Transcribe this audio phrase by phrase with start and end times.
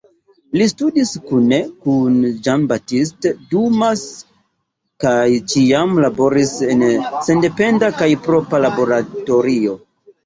[0.59, 1.57] Li studis kune
[1.87, 2.15] kun
[2.47, 4.05] Jean-Baptiste Dumas
[5.05, 5.13] kaj
[5.53, 6.85] ĉiam laboris en
[7.29, 9.81] sendependa kaj propra laboratorio.